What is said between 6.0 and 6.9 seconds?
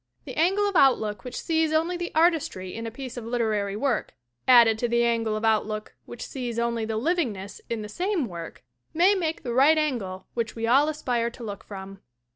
which sees only